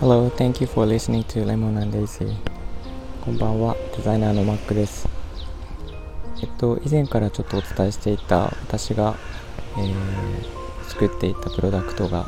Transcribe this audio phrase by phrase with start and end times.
[0.00, 2.34] Hello, thank you for listening to Lemon and Daisy.
[3.24, 5.08] こんばんは、デザイナーのマックです。
[6.42, 9.14] えっと、以前からちょっとお伝えしていた私が、
[9.78, 12.26] えー、作っていたプロダクトが、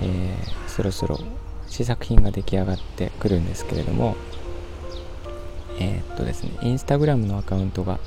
[0.00, 1.18] えー、そろそろ
[1.66, 4.14] 試作品が出来上がってくるんですけれども、
[5.80, 7.98] えー、っとですね、インスタグラムのアカウントが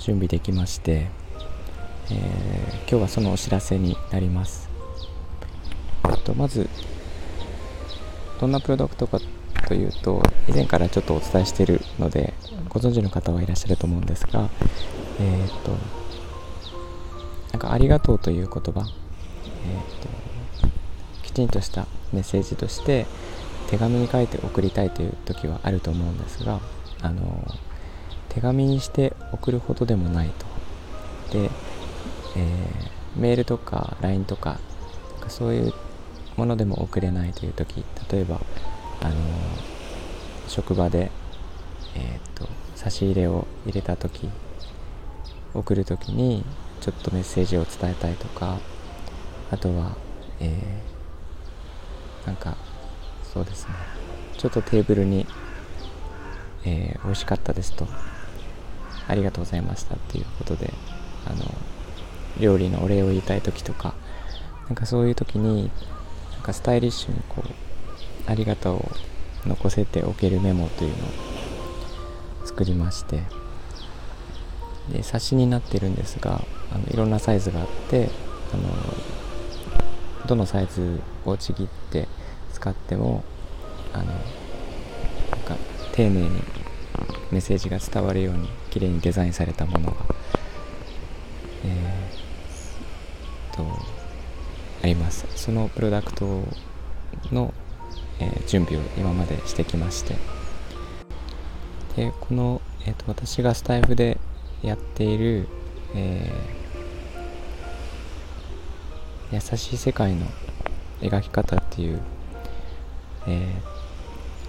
[0.00, 1.08] 準備できまして、
[2.12, 4.70] えー、今日はそのお知らせになります。
[6.30, 6.68] とまず
[8.40, 9.18] どんなプロダクトか
[9.68, 12.32] というと以前からちょっとお伝えしているので
[12.68, 14.48] ご存知の方はいらっしゃると思うんですが
[15.20, 15.76] えっ、と
[17.52, 18.62] なんかありがとうという言葉、えー
[20.62, 20.68] と、
[21.22, 23.06] きちんとしたメッセージとして
[23.68, 26.60] 手紙に書いて送りたいという時はあると思うんですが
[27.02, 27.44] あの
[28.28, 30.30] 手紙にして送るほどでもない
[31.30, 31.50] とで、
[32.40, 34.58] えー、メールとか LINE とか
[35.28, 35.74] そういう
[36.36, 38.40] ものでも送れないという時例えば
[39.02, 39.14] あの
[40.48, 41.10] 職場で、
[41.94, 44.28] えーと、差し入れを入れた時
[45.52, 46.44] 送る時に
[46.80, 48.58] ちょっとメッセージを伝えたいとか
[49.50, 49.96] あとは、
[50.40, 52.56] えー、なんか
[53.22, 53.74] そうですね。
[54.38, 55.26] ちょっとテーブルに、
[56.64, 57.86] えー、美味しかったですと
[59.06, 60.72] ありがとうございましたっていうことで
[61.26, 61.44] あの
[62.38, 63.94] 料理のお礼を言いたい時とか
[64.68, 65.70] なんかそういう時に
[66.32, 68.90] なんかスタイリッシュにこうありがとうを
[69.46, 71.08] 残せておけるメモというのを
[72.44, 73.22] 作りまして
[74.92, 76.42] で冊子になってるんですが
[76.72, 78.10] あのいろんなサイズがあって
[78.52, 78.68] あの
[80.26, 82.08] どのサイズをちぎって
[82.52, 83.24] 使っても
[83.92, 84.14] あのなん
[85.44, 85.56] か
[85.92, 86.30] 丁寧に
[87.30, 89.96] メッセージが伝わるように綺麗にデザインされたものが、
[95.40, 96.42] そのプロダクト
[97.32, 97.54] の、
[98.18, 100.14] えー、準備を今までしてきまして。
[101.96, 104.18] でこの、えーと、私がスタイフで
[104.62, 105.48] やっている、
[105.94, 110.26] えー、優しい世界の
[111.00, 112.00] 描き方っていう、
[113.26, 113.50] え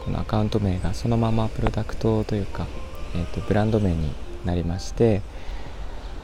[0.00, 2.66] ー、このアカウント名がそのままプロダクトというか、
[3.14, 4.12] えーと、ブランド名に
[4.44, 5.22] なりまして、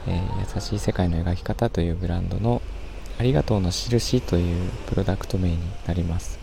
[0.09, 2.61] えー、優しい世界の描き方というブランドの、
[3.19, 6.39] ありがとうの印というプロダクト名になります。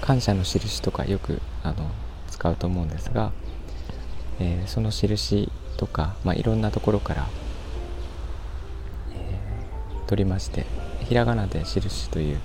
[0.00, 1.90] 感謝の印とかよくあの
[2.28, 3.32] 使うと思うんですが、
[4.40, 7.28] えー、その印とか、まあ、いろんなところから、
[9.14, 10.64] えー、取りまして
[11.04, 12.40] ひらがなで印という、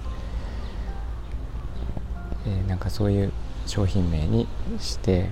[2.45, 3.31] えー、なんかそういう
[3.65, 4.47] 商品名に
[4.79, 5.31] して、え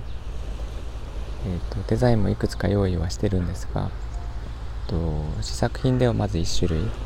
[1.48, 3.90] ーと、デザインもいくつか用意はしてるんですが
[4.86, 4.96] と
[5.42, 7.05] 試作品ではまず1種類。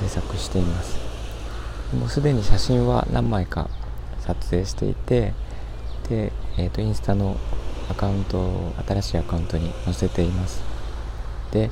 [0.00, 0.98] 制作しています。
[1.94, 3.68] もうすでに写真は何枚か
[4.20, 5.34] 撮影していて
[6.08, 7.36] で、えーと、インスタの
[7.90, 10.62] アカウントを新しいアカウントに載せています。
[11.50, 11.70] で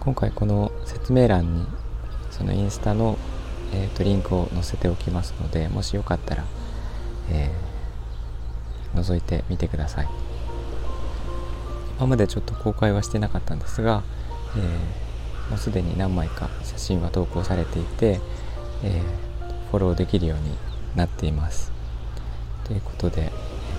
[0.00, 1.66] 今回この説明欄に
[2.30, 3.16] そのインスタの、
[3.72, 6.44] えーと、リンクを載せておきますのでもしよかったら、
[7.30, 10.08] えー、覗いてみてください。
[11.98, 14.04] 今までちょっと公開はしてなかったんですが、
[14.56, 15.07] えー
[15.50, 18.20] もうすでに何枚か写真は投稿されていて、
[18.82, 20.56] えー、フォローできるように
[20.94, 21.72] なっています。
[22.64, 23.30] ということで、え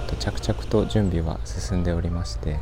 [0.08, 2.59] ーと、着々と準備は進んでおりまして、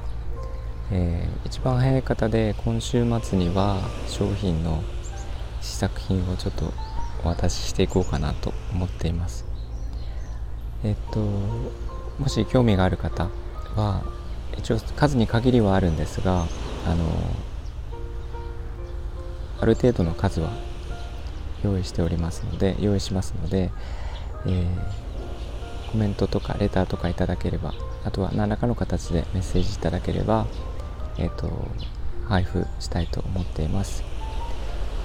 [0.91, 4.83] えー、一番早い方で今週末には商品の
[5.61, 6.73] 試作品をちょっと
[7.23, 9.45] お渡ししていこうかなと思っています。
[10.83, 11.19] えっ、ー、と
[12.19, 13.29] もし興味がある方
[13.75, 14.03] は
[14.57, 16.45] 一応数に限りはあるんですが
[16.85, 17.05] あの
[19.59, 20.51] ある程度の数は
[21.63, 23.71] 用意しておりますので用意しますので、
[24.45, 27.73] えー、コメントとかレターとかいただければ
[28.03, 30.47] あとは何らかの形でメッセージいただければ、
[31.17, 31.49] えーと、
[32.27, 34.03] 配布したいと思っています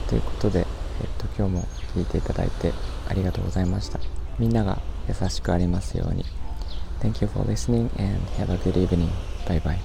[0.09, 1.63] ということで、えーと、今日も
[1.95, 2.73] 聞いていただいて
[3.09, 3.99] ありがとうございました
[4.39, 6.25] みんなが優しくありますように
[7.03, 9.11] Thank you for listening and have a good evening.
[9.45, 9.81] Bye bye.